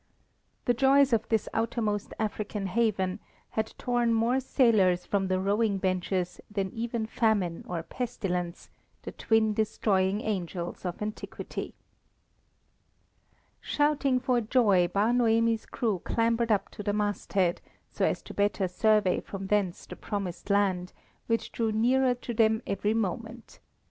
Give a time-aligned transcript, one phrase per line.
[0.65, 3.19] The joys of this outermost African haven
[3.51, 8.71] had torn more sailors from the rowing benches than even famine or pestilence,
[9.03, 11.75] the twin destroying angels of antiquity.
[13.59, 17.61] Shouting for joy, Bar Noemi's crew clambered up to the masthead,
[17.91, 20.93] so as to better survey from thence the promised land,
[21.27, 23.59] which drew nearer to them every moment.